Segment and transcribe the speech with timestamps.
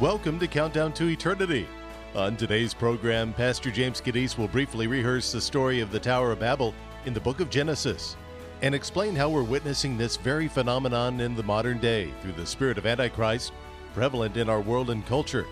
[0.00, 1.66] Welcome to Countdown to Eternity.
[2.14, 6.38] On today's program, Pastor James Kaddis will briefly rehearse the story of the Tower of
[6.38, 6.72] Babel
[7.04, 8.16] in the book of Genesis
[8.62, 12.78] and explain how we're witnessing this very phenomenon in the modern day through the spirit
[12.78, 13.52] of Antichrist
[13.92, 15.46] prevalent in our world and culture.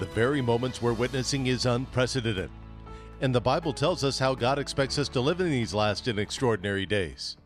[0.00, 2.50] The very moments we're witnessing is unprecedented.
[3.20, 6.18] And the Bible tells us how God expects us to live in these last and
[6.18, 7.36] extraordinary days.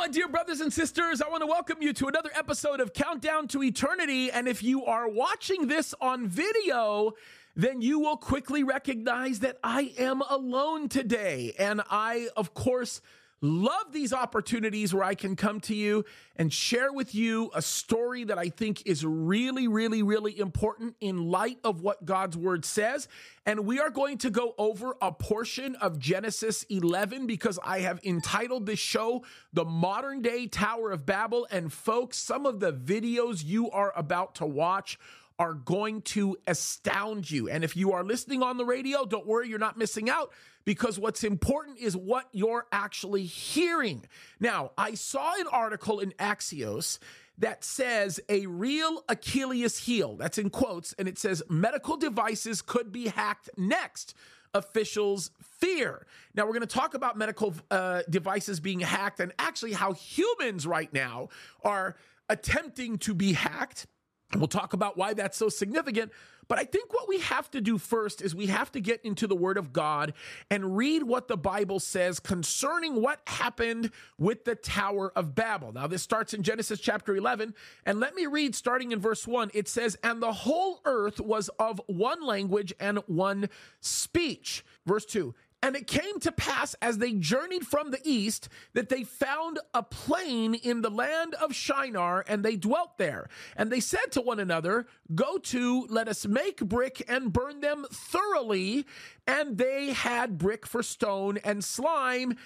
[0.00, 1.20] My dear brothers and sisters.
[1.20, 4.30] I want to welcome you to another episode of Countdown to Eternity.
[4.30, 7.12] And if you are watching this on video,
[7.54, 11.52] then you will quickly recognize that I am alone today.
[11.58, 13.02] And I, of course,
[13.42, 16.04] love these opportunities where I can come to you
[16.36, 21.30] and share with you a story that I think is really, really, really important in
[21.30, 23.08] light of what God's word says.
[23.46, 28.00] And we are going to go over a portion of Genesis 11 because I have
[28.04, 31.46] entitled this show The Modern Day Tower of Babel.
[31.50, 34.98] And folks, some of the videos you are about to watch
[35.38, 37.48] are going to astound you.
[37.48, 40.30] And if you are listening on the radio, don't worry, you're not missing out
[40.64, 44.04] because what's important is what you're actually hearing.
[44.38, 46.98] Now, I saw an article in Axios
[47.38, 52.92] that says a real Achilles heel, that's in quotes, and it says medical devices could
[52.92, 54.14] be hacked next.
[54.52, 56.06] Officials fear.
[56.34, 60.66] Now, we're going to talk about medical uh, devices being hacked and actually how humans
[60.66, 61.28] right now
[61.62, 61.96] are
[62.28, 63.86] attempting to be hacked
[64.34, 66.12] We'll talk about why that's so significant.
[66.46, 69.26] But I think what we have to do first is we have to get into
[69.26, 70.14] the Word of God
[70.50, 75.72] and read what the Bible says concerning what happened with the Tower of Babel.
[75.72, 77.54] Now, this starts in Genesis chapter 11.
[77.86, 79.50] And let me read starting in verse 1.
[79.54, 83.48] It says, And the whole earth was of one language and one
[83.80, 84.64] speech.
[84.86, 89.04] Verse 2 and it came to pass as they journeyed from the east that they
[89.04, 93.28] found a plain in the land of Shinar, and they dwelt there.
[93.56, 97.84] And they said to one another, Go to, let us make brick and burn them
[97.92, 98.86] thoroughly.
[99.26, 102.36] And they had brick for stone and slime.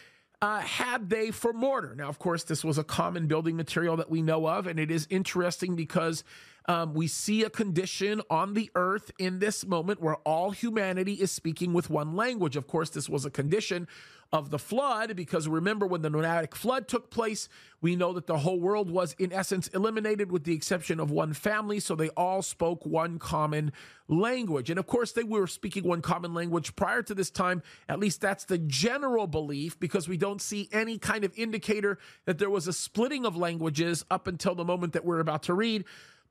[0.42, 1.94] Uh, had they for mortar.
[1.94, 4.90] Now, of course, this was a common building material that we know of, and it
[4.90, 6.22] is interesting because
[6.66, 11.30] um, we see a condition on the earth in this moment where all humanity is
[11.30, 12.56] speaking with one language.
[12.56, 13.86] Of course, this was a condition
[14.32, 17.48] of the flood because remember when the Noahic flood took place,
[17.80, 21.34] we know that the whole world was in essence eliminated with the exception of one
[21.34, 21.78] family.
[21.78, 23.70] So they all spoke one common
[24.08, 24.70] language.
[24.70, 27.62] And of course, they were speaking one common language prior to this time.
[27.88, 32.38] At least that's the general belief because we don't see any kind of indicator that
[32.38, 35.84] there was a splitting of languages up until the moment that we're about to read.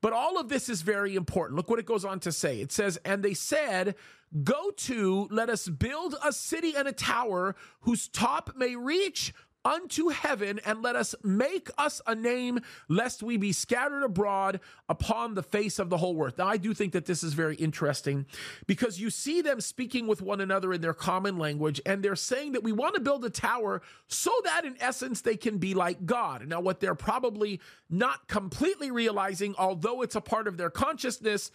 [0.04, 1.56] But all of this is very important.
[1.56, 2.60] Look what it goes on to say.
[2.60, 3.94] It says, And they said,
[4.42, 9.32] Go to, let us build a city and a tower whose top may reach
[9.64, 15.34] unto heaven and let us make us a name lest we be scattered abroad upon
[15.34, 16.38] the face of the whole earth.
[16.38, 18.26] Now, I do think that this is very interesting
[18.66, 22.52] because you see them speaking with one another in their common language and they're saying
[22.52, 26.04] that we want to build a tower so that in essence they can be like
[26.04, 26.46] God.
[26.46, 31.50] Now, what they're probably not completely realizing, although it's a part of their consciousness,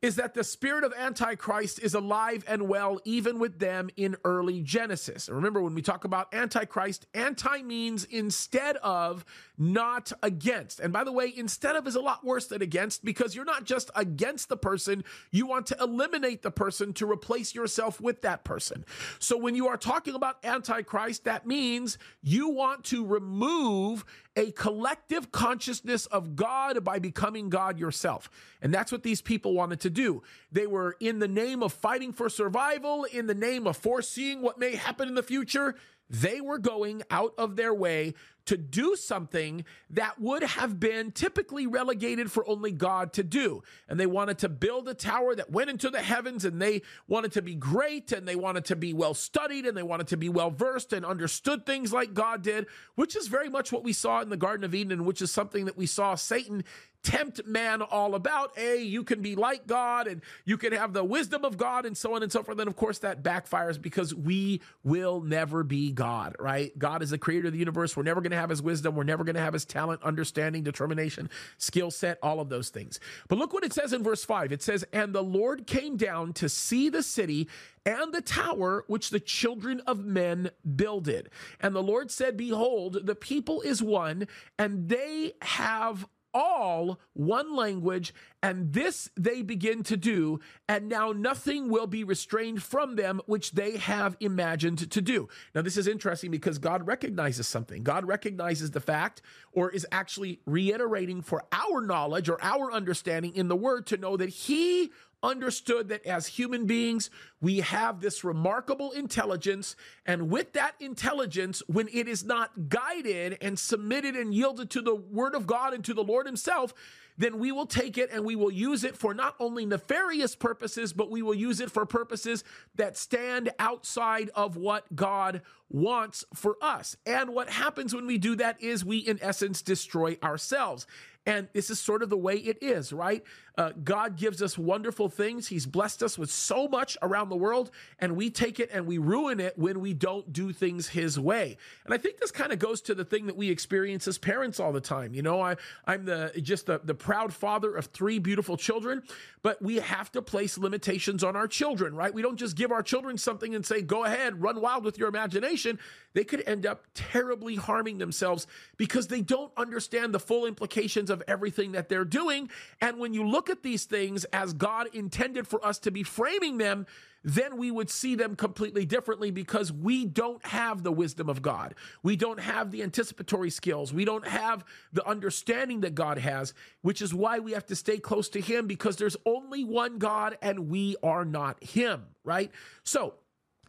[0.00, 4.62] is that the spirit of Antichrist is alive and well even with them in early
[4.62, 5.28] Genesis.
[5.28, 9.24] Remember, when we talk about Antichrist, anti means instead of,
[9.58, 10.78] not against.
[10.78, 13.64] And by the way, instead of is a lot worse than against because you're not
[13.64, 15.02] just against the person,
[15.32, 18.84] you want to eliminate the person to replace yourself with that person.
[19.18, 24.04] So when you are talking about Antichrist, that means you want to remove
[24.36, 28.30] a collective consciousness of God by becoming God yourself.
[28.62, 30.22] And that's what these people wanted to do.
[30.52, 34.58] They were in the name of fighting for survival, in the name of foreseeing what
[34.58, 35.74] may happen in the future.
[36.08, 38.14] They were going out of their way
[38.48, 43.62] to do something that would have been typically relegated for only God to do.
[43.90, 47.32] And they wanted to build a tower that went into the heavens and they wanted
[47.32, 50.30] to be great and they wanted to be well studied and they wanted to be
[50.30, 54.22] well versed and understood things like God did, which is very much what we saw
[54.22, 56.64] in the Garden of Eden, which is something that we saw Satan
[57.02, 58.56] tempt man all about.
[58.58, 61.96] A, you can be like God and you can have the wisdom of God and
[61.96, 62.58] so on and so forth.
[62.58, 66.76] Then, of course, that backfires because we will never be God, right?
[66.78, 67.96] God is the creator of the universe.
[67.96, 68.94] We're never going to have his wisdom.
[68.94, 73.00] We're never going to have his talent, understanding, determination, skill set, all of those things.
[73.28, 74.52] But look what it says in verse 5.
[74.52, 77.48] It says, And the Lord came down to see the city
[77.84, 81.30] and the tower which the children of men builded.
[81.60, 86.06] And the Lord said, Behold, the people is one, and they have
[86.38, 88.14] all one language,
[88.44, 90.38] and this they begin to do,
[90.68, 95.28] and now nothing will be restrained from them which they have imagined to do.
[95.52, 97.82] Now, this is interesting because God recognizes something.
[97.82, 99.20] God recognizes the fact,
[99.52, 104.16] or is actually reiterating for our knowledge or our understanding in the word to know
[104.16, 104.92] that He
[105.22, 107.10] understood that as human beings,
[107.40, 109.76] we have this remarkable intelligence.
[110.06, 114.94] And with that intelligence, when it is not guided and submitted and yielded to the
[114.94, 116.74] word of God and to the Lord Himself,
[117.18, 120.92] then we will take it and we will use it for not only nefarious purposes,
[120.92, 122.44] but we will use it for purposes
[122.76, 126.96] that stand outside of what God wants for us.
[127.04, 130.86] And what happens when we do that is we, in essence, destroy ourselves.
[131.28, 133.22] And this is sort of the way it is, right?
[133.58, 135.48] Uh, God gives us wonderful things.
[135.48, 138.96] He's blessed us with so much around the world, and we take it and we
[138.96, 141.58] ruin it when we don't do things His way.
[141.84, 144.58] And I think this kind of goes to the thing that we experience as parents
[144.58, 145.12] all the time.
[145.12, 149.02] You know, I, I'm the just the, the proud father of three beautiful children,
[149.42, 152.14] but we have to place limitations on our children, right?
[152.14, 155.08] We don't just give our children something and say, go ahead, run wild with your
[155.08, 155.78] imagination.
[156.14, 158.46] They could end up terribly harming themselves
[158.76, 162.48] because they don't understand the full implications of of everything that they're doing.
[162.80, 166.58] And when you look at these things as God intended for us to be framing
[166.58, 166.86] them,
[167.24, 171.74] then we would see them completely differently because we don't have the wisdom of God.
[172.02, 173.92] We don't have the anticipatory skills.
[173.92, 177.98] We don't have the understanding that God has, which is why we have to stay
[177.98, 182.52] close to Him because there's only one God and we are not Him, right?
[182.84, 183.14] So,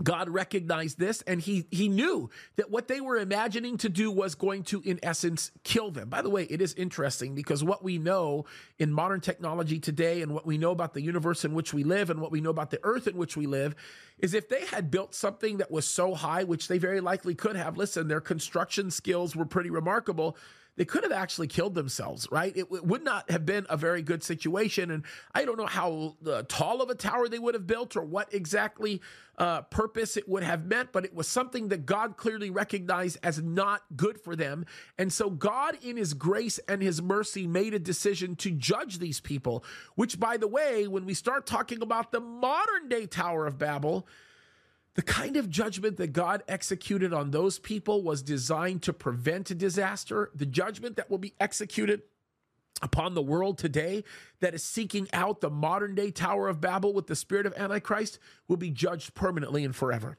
[0.01, 4.35] God recognized this and he he knew that what they were imagining to do was
[4.35, 6.09] going to in essence kill them.
[6.09, 8.45] By the way, it is interesting because what we know
[8.77, 12.09] in modern technology today and what we know about the universe in which we live
[12.09, 13.75] and what we know about the earth in which we live
[14.19, 17.55] is if they had built something that was so high which they very likely could
[17.55, 20.37] have listen their construction skills were pretty remarkable
[20.79, 22.55] they could have actually killed themselves, right?
[22.55, 24.91] It, it would not have been a very good situation.
[24.91, 25.03] And
[25.35, 28.33] I don't know how uh, tall of a tower they would have built or what
[28.33, 29.01] exactly
[29.37, 33.41] uh, purpose it would have meant, but it was something that God clearly recognized as
[33.41, 34.65] not good for them.
[34.97, 39.19] And so God, in his grace and his mercy, made a decision to judge these
[39.19, 39.65] people,
[39.95, 44.07] which, by the way, when we start talking about the modern day Tower of Babel,
[44.99, 49.55] the kind of judgment that God executed on those people was designed to prevent a
[49.55, 50.29] disaster.
[50.35, 52.01] The judgment that will be executed
[52.81, 54.03] upon the world today
[54.41, 58.19] that is seeking out the modern day Tower of Babel with the spirit of Antichrist
[58.49, 60.17] will be judged permanently and forever.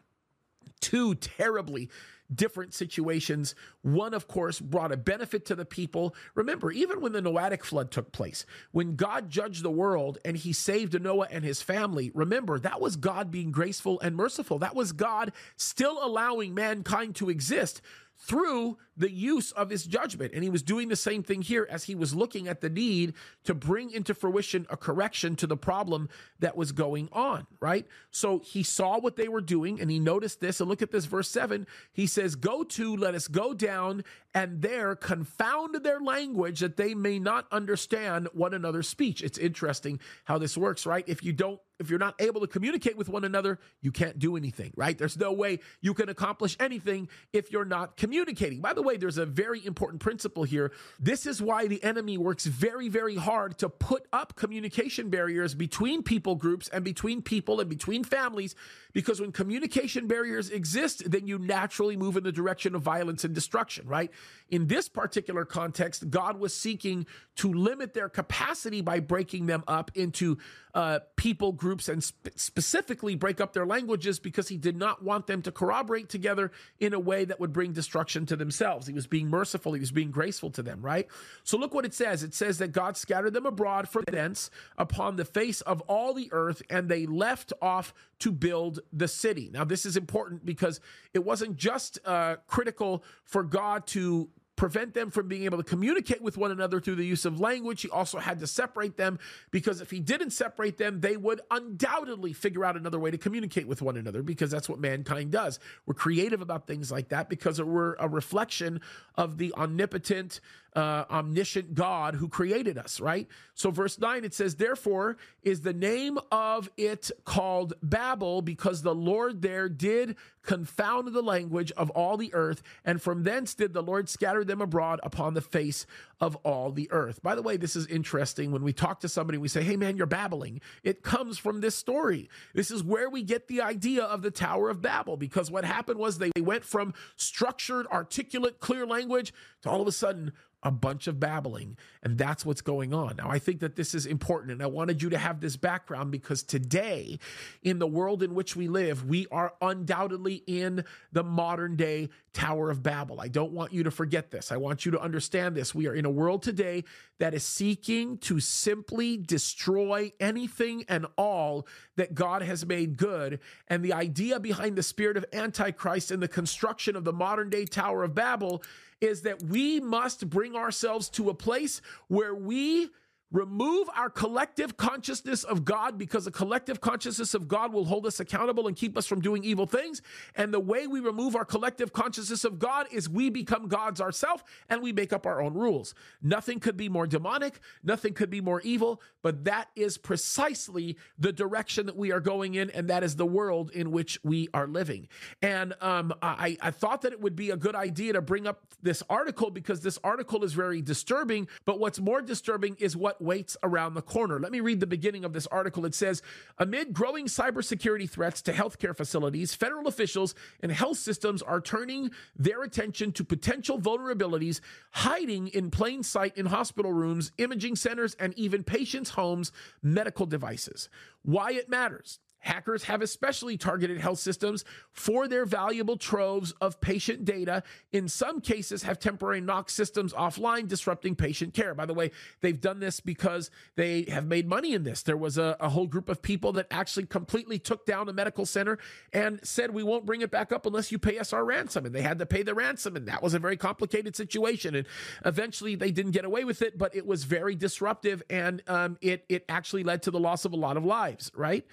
[0.80, 1.90] Two terribly
[2.32, 3.54] different situations.
[3.82, 6.14] One, of course, brought a benefit to the people.
[6.34, 10.52] Remember, even when the Noahic flood took place, when God judged the world and he
[10.52, 14.58] saved Noah and his family, remember, that was God being graceful and merciful.
[14.58, 17.82] That was God still allowing mankind to exist
[18.16, 20.32] through the use of his judgment.
[20.34, 23.14] And he was doing the same thing here as he was looking at the need
[23.44, 26.08] to bring into fruition a correction to the problem
[26.38, 27.86] that was going on, right?
[28.10, 30.60] So he saw what they were doing and he noticed this.
[30.60, 31.66] And look at this, verse 7.
[31.92, 34.04] He says, Go to, let us go down,
[34.34, 39.22] and there confound their language that they may not understand one another's speech.
[39.22, 41.04] It's interesting how this works, right?
[41.08, 44.36] If you don't if you're not able to communicate with one another, you can't do
[44.36, 44.96] anything, right?
[44.96, 48.60] There's no way you can accomplish anything if you're not communicating.
[48.60, 50.72] By the way, there's a very important principle here.
[50.98, 56.02] This is why the enemy works very, very hard to put up communication barriers between
[56.02, 58.54] people groups and between people and between families,
[58.92, 63.34] because when communication barriers exist, then you naturally move in the direction of violence and
[63.34, 64.10] destruction, right?
[64.48, 67.06] In this particular context, God was seeking
[67.36, 70.38] to limit their capacity by breaking them up into
[70.74, 75.26] uh, people groups and sp- specifically break up their languages because he did not want
[75.26, 78.79] them to corroborate together in a way that would bring destruction to themselves.
[78.86, 81.06] He was being merciful, he was being graceful to them, right?
[81.44, 82.22] So look what it says.
[82.22, 86.28] It says that God scattered them abroad from thence upon the face of all the
[86.32, 89.50] earth, and they left off to build the city.
[89.52, 90.80] Now, this is important because
[91.14, 94.28] it wasn't just uh, critical for God to
[94.60, 97.80] prevent them from being able to communicate with one another through the use of language.
[97.80, 99.18] He also had to separate them
[99.50, 103.66] because if he didn't separate them, they would undoubtedly figure out another way to communicate
[103.66, 105.60] with one another because that's what mankind does.
[105.86, 108.82] We're creative about things like that because we're a reflection
[109.14, 110.40] of the omnipotent,
[110.74, 113.26] uh, omniscient God who created us, right?
[113.54, 118.94] So, verse 9, it says, Therefore is the name of it called Babel, because the
[118.94, 123.82] Lord there did confound the language of all the earth, and from thence did the
[123.82, 125.86] Lord scatter them abroad upon the face
[126.20, 127.22] of all the earth.
[127.22, 128.50] By the way, this is interesting.
[128.50, 130.60] When we talk to somebody, we say, Hey, man, you're babbling.
[130.82, 132.28] It comes from this story.
[132.54, 135.98] This is where we get the idea of the Tower of Babel, because what happened
[135.98, 141.06] was they went from structured, articulate, clear language to all of a sudden a bunch
[141.06, 141.76] of babbling.
[142.02, 143.16] And that's what's going on.
[143.16, 144.52] Now, I think that this is important.
[144.52, 147.18] And I wanted you to have this background because today,
[147.62, 152.70] in the world in which we live, we are undoubtedly in the modern day Tower
[152.70, 153.20] of Babel.
[153.20, 154.52] I don't want you to forget this.
[154.52, 155.74] I want you to understand this.
[155.74, 156.84] We are in a world today
[157.18, 163.40] that is seeking to simply destroy anything and all that God has made good.
[163.66, 167.64] And the idea behind the spirit of Antichrist and the construction of the modern day
[167.64, 168.62] Tower of Babel
[169.00, 172.90] is that we must bring ourselves to a place where we
[173.32, 178.20] remove our collective consciousness of God because the collective consciousness of God will hold us
[178.20, 180.02] accountable and keep us from doing evil things.
[180.34, 184.42] And the way we remove our collective consciousness of God is we become gods ourselves
[184.68, 185.94] and we make up our own rules.
[186.22, 191.32] Nothing could be more demonic, nothing could be more evil, but that is precisely the
[191.32, 194.66] direction that we are going in, and that is the world in which we are
[194.66, 195.08] living.
[195.42, 198.64] And um, I, I thought that it would be a good idea to bring up
[198.82, 203.94] this article because this article is very disturbing, but what's more disturbing is waits around
[203.94, 204.38] the corner.
[204.38, 205.84] Let me read the beginning of this article.
[205.84, 206.22] It says
[206.58, 212.62] Amid growing cybersecurity threats to healthcare facilities, federal officials and health systems are turning their
[212.62, 214.60] attention to potential vulnerabilities
[214.92, 220.88] hiding in plain sight in hospital rooms, imaging centers, and even patients' homes' medical devices.
[221.22, 222.18] Why it matters.
[222.40, 227.62] Hackers have especially targeted health systems for their valuable troves of patient data.
[227.92, 231.74] In some cases, have temporarily knocked systems offline, disrupting patient care.
[231.74, 235.02] By the way, they've done this because they have made money in this.
[235.02, 238.46] There was a, a whole group of people that actually completely took down a medical
[238.46, 238.78] center
[239.12, 241.94] and said, "We won't bring it back up unless you pay us our ransom." And
[241.94, 244.74] they had to pay the ransom, and that was a very complicated situation.
[244.74, 244.86] And
[245.26, 249.24] eventually, they didn't get away with it, but it was very disruptive, and um, it
[249.28, 251.30] it actually led to the loss of a lot of lives.
[251.34, 251.66] Right.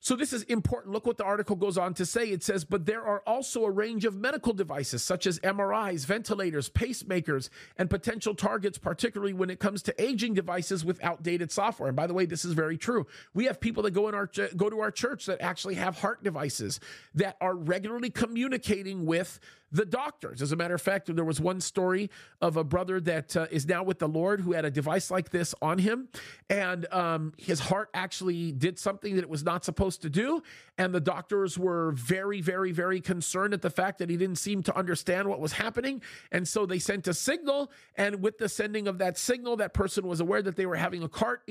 [0.00, 0.92] So this is important.
[0.92, 2.26] Look what the article goes on to say.
[2.30, 6.68] It says, but there are also a range of medical devices such as MRIs, ventilators,
[6.68, 11.88] pacemakers, and potential targets, particularly when it comes to aging devices with outdated software.
[11.88, 13.06] And by the way, this is very true.
[13.34, 16.22] We have people that go in our go to our church that actually have heart
[16.22, 16.78] devices
[17.14, 19.40] that are regularly communicating with
[19.76, 20.42] the doctors.
[20.42, 23.66] As a matter of fact, there was one story of a brother that uh, is
[23.66, 26.08] now with the Lord who had a device like this on him,
[26.50, 30.42] and um, his heart actually did something that it was not supposed to do.
[30.78, 34.62] And the doctors were very, very, very concerned at the fact that he didn't seem
[34.64, 36.02] to understand what was happening.
[36.32, 40.06] And so they sent a signal, and with the sending of that signal, that person
[40.06, 41.42] was aware that they were having a heart,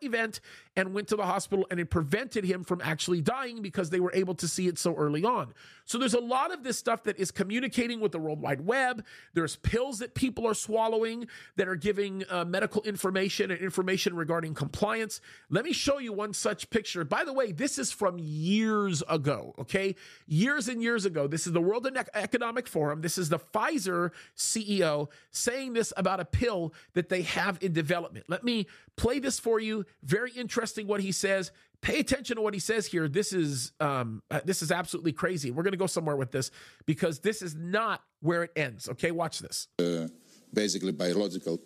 [0.00, 0.40] event
[0.76, 4.12] and went to the hospital, and it prevented him from actually dying because they were
[4.14, 5.52] able to see it so early on.
[5.84, 9.04] So there's a lot of this stuff that is communicating with the World Wide Web.
[9.34, 14.54] There's pills that people are swallowing that are giving uh, medical information and information regarding
[14.54, 15.20] compliance.
[15.50, 17.04] Let me show you one such picture.
[17.04, 19.96] By the way, this is from years ago, okay?
[20.26, 21.26] Years and years ago.
[21.26, 23.02] This is the World Economic Forum.
[23.02, 28.24] This is the Pfizer CEO saying this about a pill that they have in development.
[28.28, 28.66] Let me
[28.96, 29.84] play this for you.
[30.02, 31.52] Very interesting what he says
[31.82, 33.08] pay attention to what he says here.
[33.08, 35.50] This is um, uh, this is absolutely crazy.
[35.50, 36.50] We're going to go somewhere with this
[36.86, 38.88] because this is not where it ends.
[38.88, 39.68] Okay, watch this.
[39.78, 40.08] Uh,
[40.54, 41.60] basically, biological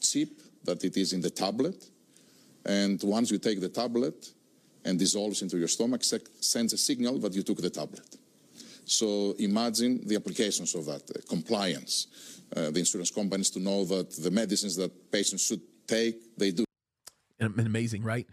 [0.00, 0.30] chip
[0.64, 1.90] that it is in the tablet,
[2.64, 4.32] and once you take the tablet
[4.84, 8.16] and dissolves into your stomach, sends a signal that you took the tablet.
[8.84, 12.06] So imagine the applications of that uh, compliance.
[12.56, 16.64] Uh, the insurance companies to know that the medicines that patients should take, they do.
[17.40, 18.26] Amazing, right?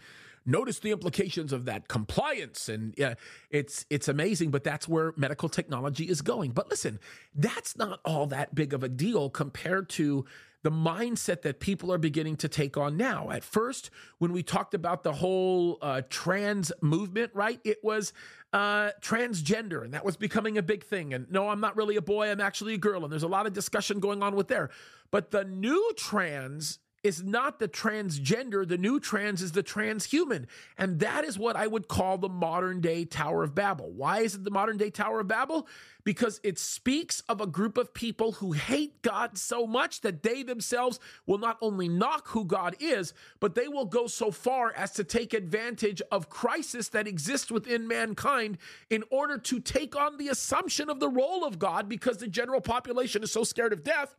[0.46, 3.16] Notice the implications of that compliance and yeah,
[3.50, 7.00] it's it's amazing but that's where medical technology is going but listen
[7.34, 10.26] that's not all that big of a deal compared to
[10.66, 13.30] the mindset that people are beginning to take on now.
[13.30, 18.14] At first, when we talked about the whole uh, trans movement, right, it was
[18.52, 21.14] uh, transgender, and that was becoming a big thing.
[21.14, 23.04] And no, I'm not really a boy, I'm actually a girl.
[23.04, 24.72] And there's a lot of discussion going on with there.
[25.12, 28.68] But the new trans is not the transgender.
[28.68, 30.48] The new trans is the transhuman.
[30.76, 33.92] And that is what I would call the modern day Tower of Babel.
[33.92, 35.68] Why is it the modern day Tower of Babel?
[36.04, 40.42] Because it speaks of a group of people who hate God so much that they
[40.42, 44.92] themselves will not only knock who God is, but they will go so far as
[44.94, 48.58] to take advantage of crisis that exists within mankind
[48.90, 52.62] in order to take on the assumption of the role of God because the general
[52.62, 54.16] population is so scared of death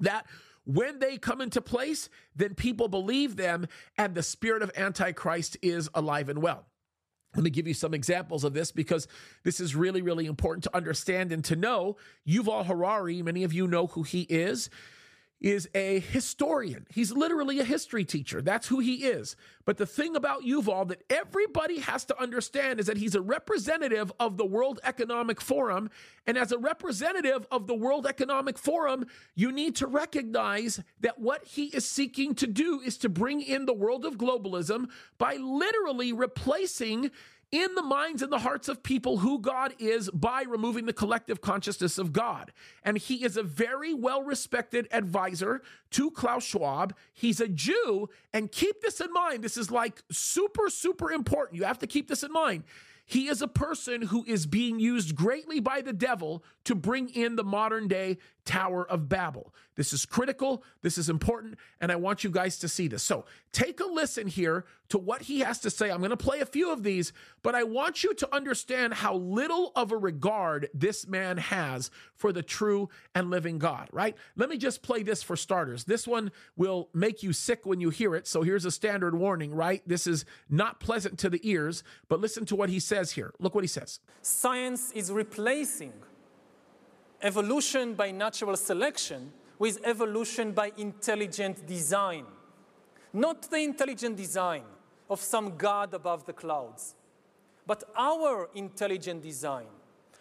[0.00, 0.26] that
[0.66, 5.88] when they come into place, then people believe them, and the spirit of Antichrist is
[5.94, 6.66] alive and well.
[7.36, 9.06] Let me give you some examples of this because
[9.44, 11.96] this is really, really important to understand and to know.
[12.26, 14.68] Yuval Harari, many of you know who he is.
[15.40, 16.86] Is a historian.
[16.90, 18.40] He's literally a history teacher.
[18.40, 19.36] That's who he is.
[19.64, 24.12] But the thing about Yuval that everybody has to understand is that he's a representative
[24.18, 25.90] of the World Economic Forum.
[26.26, 31.44] And as a representative of the World Economic Forum, you need to recognize that what
[31.44, 34.88] he is seeking to do is to bring in the world of globalism
[35.18, 37.10] by literally replacing
[37.52, 41.40] in the minds and the hearts of people who God is by removing the collective
[41.40, 42.52] consciousness of God.
[42.82, 45.62] And he is a very well respected advisor
[45.92, 46.94] to Klaus Schwab.
[47.12, 48.08] He's a Jew.
[48.32, 49.44] And keep this in mind.
[49.44, 51.58] This is like super, super important.
[51.58, 52.64] You have to keep this in mind.
[53.08, 57.36] He is a person who is being used greatly by the devil to bring in
[57.36, 59.52] the modern day Tower of Babel.
[59.74, 60.62] This is critical.
[60.80, 61.58] This is important.
[61.80, 63.02] And I want you guys to see this.
[63.02, 65.90] So take a listen here to what he has to say.
[65.90, 67.12] I'm going to play a few of these,
[67.42, 72.32] but I want you to understand how little of a regard this man has for
[72.32, 74.16] the true and living God, right?
[74.36, 75.84] Let me just play this for starters.
[75.84, 78.26] This one will make you sick when you hear it.
[78.26, 79.82] So here's a standard warning, right?
[79.86, 83.34] This is not pleasant to the ears, but listen to what he says here.
[83.40, 84.00] Look what he says.
[84.22, 85.92] Science is replacing
[87.22, 92.24] evolution by natural selection with evolution by intelligent design.
[93.12, 94.64] Not the intelligent design
[95.08, 96.94] of some God above the clouds,
[97.66, 99.66] but our intelligent design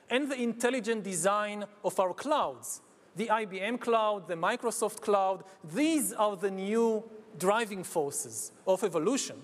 [0.10, 2.82] and the intelligent design of our clouds.
[3.16, 7.04] The IBM cloud, the Microsoft cloud, these are the new
[7.38, 9.42] driving forces of evolution.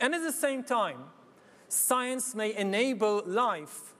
[0.00, 1.04] And at the same time,
[1.68, 3.93] science may enable life.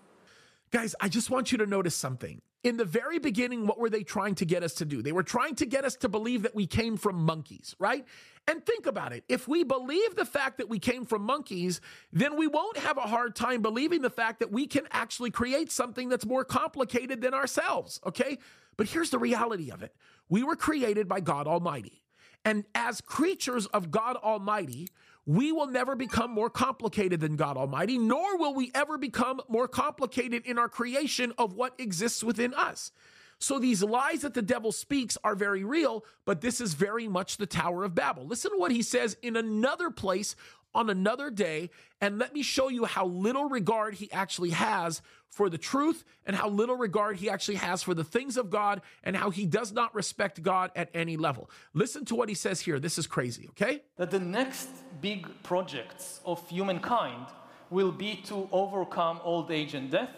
[0.74, 4.02] Guys, I just want you to notice something in the very beginning, what were they
[4.02, 5.02] trying to get us to do?
[5.02, 8.04] They were trying to get us to believe that we came from monkeys, right?
[8.48, 9.22] And think about it.
[9.28, 11.80] If we believe the fact that we came from monkeys,
[12.12, 15.70] then we won't have a hard time believing the fact that we can actually create
[15.70, 18.38] something that's more complicated than ourselves, okay?
[18.76, 19.94] But here's the reality of it
[20.28, 22.02] we were created by God Almighty.
[22.44, 24.88] And as creatures of God Almighty,
[25.26, 29.68] we will never become more complicated than God Almighty, nor will we ever become more
[29.68, 32.92] complicated in our creation of what exists within us.
[33.38, 37.36] So these lies that the devil speaks are very real, but this is very much
[37.36, 38.26] the Tower of Babel.
[38.26, 40.36] Listen to what he says in another place
[40.74, 45.48] on another day, and let me show you how little regard he actually has for
[45.48, 49.16] the truth and how little regard he actually has for the things of God and
[49.16, 51.50] how he does not respect God at any level.
[51.72, 52.78] Listen to what he says here.
[52.78, 53.82] This is crazy, okay?
[53.96, 54.68] That the next
[55.00, 57.26] big projects of humankind
[57.70, 60.10] will be to overcome old age and death,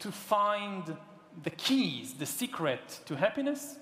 [0.00, 0.96] to find
[1.42, 3.78] the keys, the secret to happiness,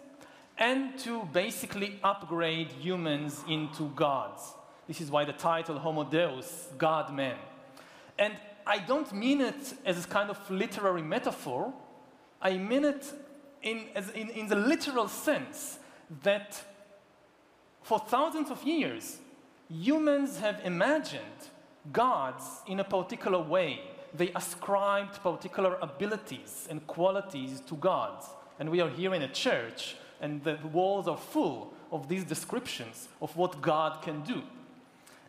[0.59, 4.55] and to basically upgrade humans into gods.
[4.87, 7.37] This is why the title Homo Deus, God man.
[8.19, 8.35] And
[8.67, 11.73] I don't mean it as a kind of literary metaphor.
[12.41, 13.13] I mean it
[13.63, 15.79] in, in, in the literal sense
[16.23, 16.63] that
[17.83, 19.19] for thousands of years,
[19.69, 21.51] humans have imagined
[21.93, 23.81] gods in a particular way.
[24.15, 28.27] They ascribed particular abilities and qualities to gods.
[28.59, 33.09] And we are here in a church, and the walls are full of these descriptions
[33.21, 34.43] of what God can do.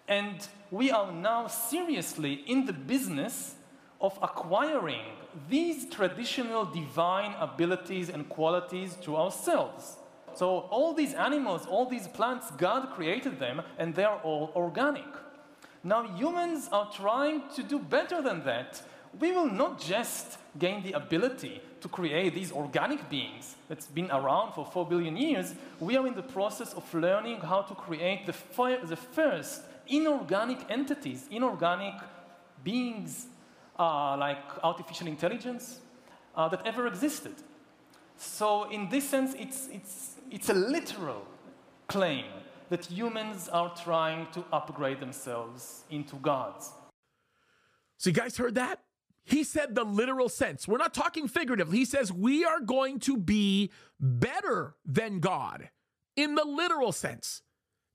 [0.07, 3.55] And we are now seriously in the business
[3.99, 5.01] of acquiring
[5.49, 9.97] these traditional divine abilities and qualities to ourselves.
[10.35, 15.05] So, all these animals, all these plants, God created them, and they are all organic.
[15.83, 18.81] Now, humans are trying to do better than that.
[19.19, 24.53] We will not just gain the ability to create these organic beings that's been around
[24.53, 25.55] for 4 billion years.
[25.79, 28.35] We are in the process of learning how to create the,
[28.85, 31.95] the first inorganic entities, inorganic
[32.63, 33.27] beings
[33.79, 35.79] uh, like artificial intelligence
[36.35, 37.35] uh, that ever existed.
[38.17, 41.23] So, in this sense, it's, it's, it's a literal
[41.87, 42.25] claim
[42.69, 46.71] that humans are trying to upgrade themselves into gods.
[47.97, 48.81] So, you guys heard that?
[49.23, 50.67] He said the literal sense.
[50.67, 51.79] We're not talking figuratively.
[51.79, 55.69] He says we are going to be better than God
[56.15, 57.41] in the literal sense.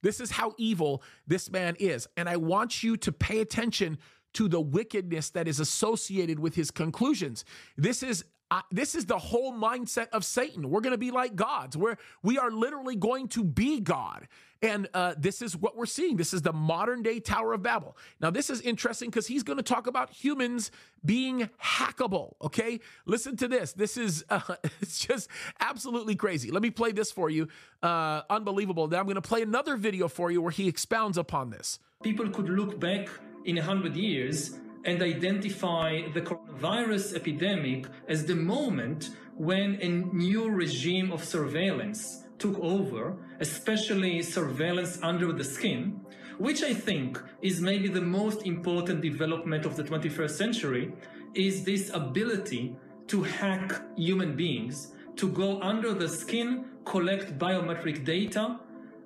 [0.03, 2.09] This is how evil this man is.
[2.17, 3.99] And I want you to pay attention
[4.35, 7.45] to the wickedness that is associated with his conclusions.
[7.77, 10.69] This is uh, this is the whole mindset of Satan.
[10.69, 11.75] We're going to be like gods.
[11.75, 14.29] Where we are literally going to be God.
[14.61, 16.19] And uh, this is what we're seeing.
[16.19, 17.97] This is the modern day Tower of Babel.
[18.21, 20.71] Now, this is interesting because he's going to talk about humans
[21.03, 22.35] being hackable.
[22.43, 23.73] Okay, listen to this.
[23.73, 24.41] This is uh,
[24.83, 26.51] it's just absolutely crazy.
[26.51, 27.49] Let me play this for you.
[27.83, 28.87] Uh, unbelievable.
[28.87, 31.79] Now I'm going to play another video for you where he expounds upon this.
[32.03, 33.09] People could look back
[33.47, 40.49] in a hundred years and identify the coronavirus epidemic as the moment when a new
[40.49, 46.01] regime of surveillance took over, especially surveillance under the skin,
[46.39, 50.93] which I think is maybe the most important development of the 21st century,
[51.35, 58.59] is this ability to hack human beings, to go under the skin, collect biometric data,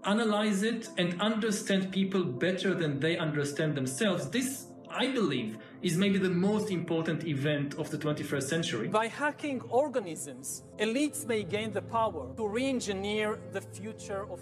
[0.04, 4.30] analyze it, and understand people better than they understand themselves.
[4.30, 8.88] This, I believe, is maybe the most important event of the 21st century.
[8.88, 14.40] By hacking organisms, elites may gain the power to re engineer the future of.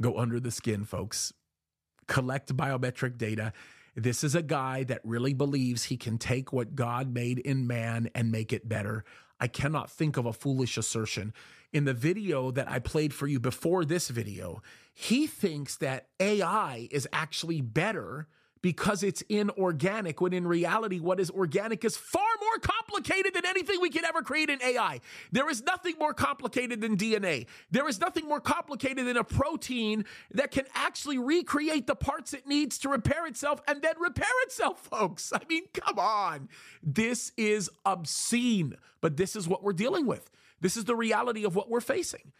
[0.00, 1.32] Go under the skin, folks.
[2.06, 3.52] Collect biometric data.
[3.94, 8.08] This is a guy that really believes he can take what God made in man
[8.14, 9.04] and make it better.
[9.40, 11.32] I cannot think of a foolish assertion.
[11.72, 14.62] In the video that I played for you before this video,
[14.94, 18.28] he thinks that AI is actually better
[18.62, 23.80] because it's inorganic, when in reality, what is organic is far more complicated than anything
[23.80, 25.00] we can ever create in AI.
[25.32, 27.46] There is nothing more complicated than DNA.
[27.70, 32.46] There is nothing more complicated than a protein that can actually recreate the parts it
[32.46, 35.32] needs to repair itself and then repair itself, folks.
[35.32, 36.48] I mean, come on.
[36.82, 40.30] This is obscene, but this is what we're dealing with.
[40.60, 42.32] This is the reality of what we're facing.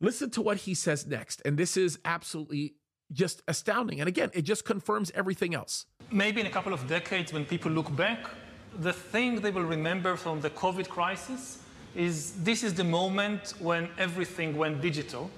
[0.00, 1.40] Listen to what he says next.
[1.44, 2.74] And this is absolutely
[3.12, 4.00] just astounding.
[4.00, 5.86] And again, it just confirms everything else.
[6.10, 8.26] Maybe in a couple of decades, when people look back,
[8.80, 11.58] the thing they will remember from the COVID crisis
[11.94, 15.30] is this is the moment when everything went digital.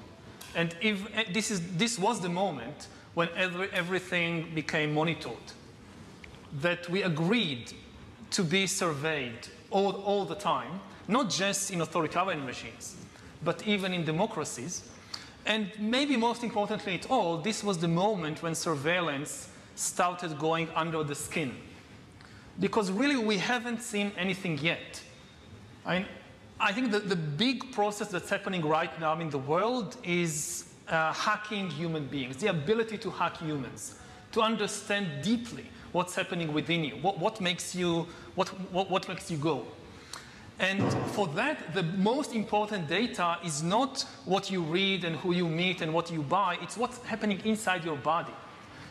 [0.55, 5.53] And if, eh, this, is, this was the moment when every, everything became monitored.
[6.61, 7.73] That we agreed
[8.31, 12.97] to be surveyed all, all the time, not just in authoritarian regimes,
[13.43, 14.89] but even in democracies.
[15.46, 21.02] And maybe most importantly at all, this was the moment when surveillance started going under
[21.02, 21.54] the skin.
[22.61, 25.02] Because really, we haven't seen anything yet.
[25.85, 26.07] I,
[26.61, 31.12] I think that the big process that's happening right now in the world is uh,
[31.12, 33.96] hacking human beings, the ability to hack humans,
[34.33, 39.30] to understand deeply what's happening within you, what, what makes you, what, what, what makes
[39.30, 39.66] you go.
[40.59, 45.49] And for that, the most important data is not what you read and who you
[45.49, 48.33] meet and what you buy, it's what's happening inside your body.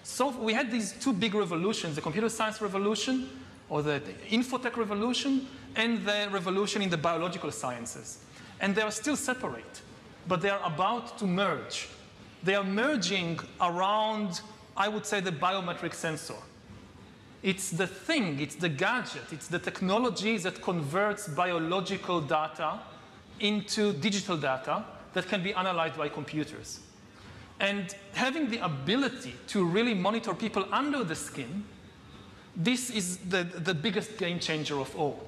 [0.04, 3.30] So we had these two big revolutions the computer science revolution,
[3.69, 8.19] or the, infotech revolution, and the revolution in the biological sciences.
[8.60, 9.82] And they are still separate,
[10.28, 11.88] but they are about to merge.
[12.43, 14.41] They are merging around,
[14.76, 16.36] I would say, the biometric sensor.
[17.43, 22.79] It's the thing, it's the gadget, it's the technology that converts biological data
[23.41, 26.79] into digital data that can be analyzed by computers.
[27.60, 31.65] And having the ability to really monitor people under the skin,
[32.56, 35.27] this is the, the biggest game changer of all.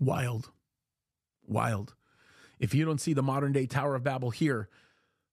[0.00, 0.50] Wild.
[1.46, 1.94] Wild.
[2.58, 4.68] If you don't see the modern day Tower of Babel here,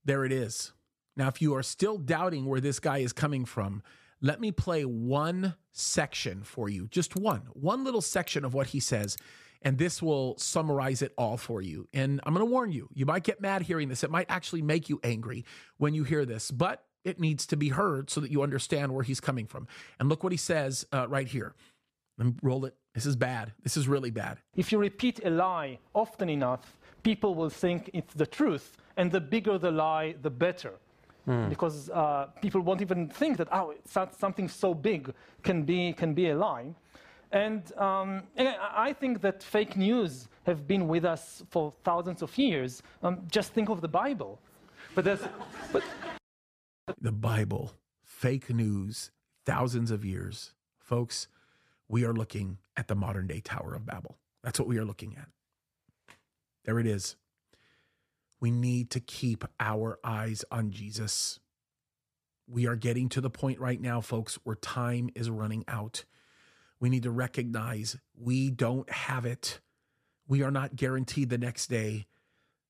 [0.03, 0.73] there it is.
[1.15, 3.81] Now, if you are still doubting where this guy is coming from,
[4.23, 8.79] let me play one section for you, just one, one little section of what he
[8.79, 9.17] says,
[9.61, 11.87] and this will summarize it all for you.
[11.93, 14.03] And I'm going to warn you, you might get mad hearing this.
[14.03, 15.45] It might actually make you angry
[15.77, 19.03] when you hear this, but it needs to be heard so that you understand where
[19.03, 19.67] he's coming from.
[19.99, 21.53] And look what he says uh, right here.
[22.17, 22.75] Let me roll it.
[22.93, 23.51] This is bad.
[23.61, 24.37] This is really bad.
[24.55, 29.19] If you repeat a lie often enough, people will think it's the truth, and the
[29.19, 30.75] bigger the lie, the better.
[31.27, 31.49] Mm.
[31.49, 36.29] Because uh, people won't even think that oh, something so big can be can be
[36.29, 36.73] a lie.
[37.31, 42.83] And, um, I think that fake news have been with us for thousands of years.
[43.01, 44.39] Um, just think of the Bible.
[44.93, 45.23] But that's
[45.71, 45.83] but
[47.01, 49.11] the Bible, fake news,
[49.45, 51.27] thousands of years, folks.
[51.89, 54.17] We are looking at the modern day Tower of Babel.
[54.43, 55.27] That's what we are looking at.
[56.65, 57.15] There it is.
[58.43, 61.39] We need to keep our eyes on Jesus.
[62.45, 66.03] We are getting to the point right now, folks, where time is running out.
[66.77, 69.61] We need to recognize we don't have it.
[70.27, 72.05] We are not guaranteed the next day.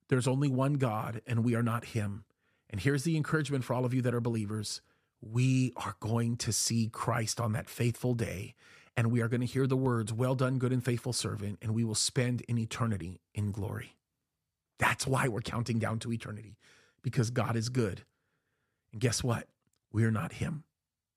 [0.09, 2.25] There's only one God, and we are not Him.
[2.69, 4.79] And here's the encouragement for all of you that are believers
[5.21, 8.53] we are going to see Christ on that faithful day,
[8.95, 11.73] and we are going to hear the words, Well done, good and faithful servant, and
[11.73, 13.95] we will spend an eternity in glory.
[14.79, 16.57] That's why we're counting down to eternity,
[17.01, 18.03] because God is good.
[18.91, 19.47] And guess what?
[19.91, 20.63] We are not Him.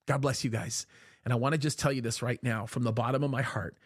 [0.06, 0.86] God bless you guys.
[1.24, 3.42] And I want to just tell you this right now from the bottom of my
[3.42, 3.76] heart.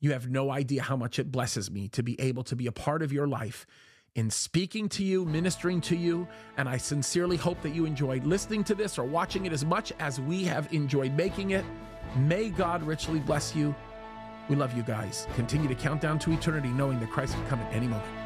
[0.00, 2.72] You have no idea how much it blesses me to be able to be a
[2.72, 3.66] part of your life
[4.14, 8.62] in speaking to you, ministering to you, and I sincerely hope that you enjoyed listening
[8.64, 11.64] to this or watching it as much as we have enjoyed making it.
[12.16, 13.74] May God richly bless you.
[14.50, 15.26] We love you guys.
[15.34, 18.21] Continue to count down to eternity, knowing that Christ will come at any moment.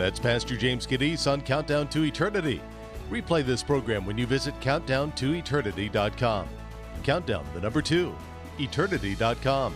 [0.00, 2.62] That's Pastor James Kaddis on Countdown to Eternity.
[3.10, 6.48] Replay this program when you visit countdown2eternity.com.
[7.02, 8.14] Countdown, the number two,
[8.58, 9.74] eternity.com.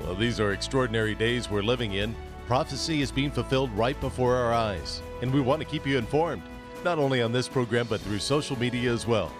[0.00, 2.16] Well, these are extraordinary days we're living in.
[2.48, 6.42] Prophecy is being fulfilled right before our eyes, and we want to keep you informed,
[6.82, 9.30] not only on this program, but through social media as well.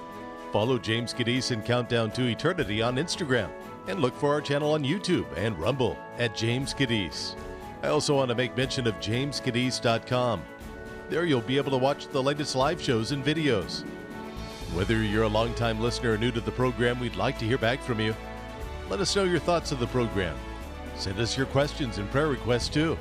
[0.53, 3.51] Follow James Kaddis and Countdown to Eternity on Instagram,
[3.89, 7.35] and look for our channel on YouTube and Rumble at James Kaddis.
[7.83, 10.43] I also want to make mention of jameskaddis.com.
[11.09, 13.85] There you'll be able to watch the latest live shows and videos.
[14.75, 17.81] Whether you're a longtime listener or new to the program, we'd like to hear back
[17.81, 18.15] from you.
[18.89, 20.37] Let us know your thoughts of the program.
[20.97, 22.99] Send us your questions and prayer requests too.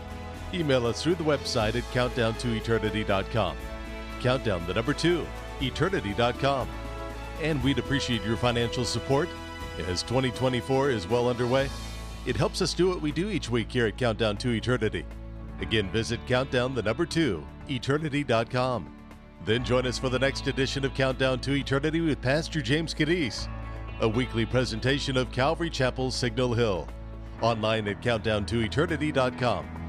[0.54, 3.58] Email us through the website at countdown2eternity.com.
[4.22, 5.26] Countdown the number two,
[5.62, 6.68] eternity.com.
[7.42, 9.30] And we'd appreciate your financial support
[9.88, 11.70] as 2024 is well underway.
[12.26, 15.06] It helps us do what we do each week here at Countdown to Eternity.
[15.62, 18.92] Again, visit countdown the number two, eternity.com.
[19.46, 23.48] Then join us for the next edition of Countdown to Eternity with Pastor James Kaddis,
[24.02, 26.88] a weekly presentation of Calvary Chapel Signal Hill.
[27.42, 29.85] Online at countdown2eternity.com